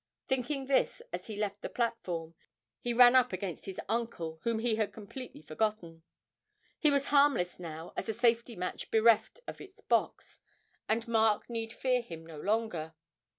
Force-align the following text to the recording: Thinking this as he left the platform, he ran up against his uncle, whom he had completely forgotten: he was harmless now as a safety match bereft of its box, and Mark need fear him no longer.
Thinking 0.27 0.65
this 0.65 1.03
as 1.13 1.27
he 1.27 1.37
left 1.37 1.61
the 1.61 1.69
platform, 1.69 2.33
he 2.79 2.91
ran 2.91 3.15
up 3.15 3.31
against 3.31 3.65
his 3.65 3.79
uncle, 3.87 4.39
whom 4.41 4.57
he 4.57 4.73
had 4.77 4.91
completely 4.91 5.43
forgotten: 5.43 6.01
he 6.79 6.89
was 6.89 7.05
harmless 7.13 7.59
now 7.59 7.93
as 7.95 8.09
a 8.09 8.13
safety 8.15 8.55
match 8.55 8.89
bereft 8.89 9.41
of 9.45 9.61
its 9.61 9.79
box, 9.79 10.39
and 10.89 11.07
Mark 11.07 11.51
need 11.51 11.71
fear 11.71 12.01
him 12.01 12.25
no 12.25 12.39
longer. 12.39 12.95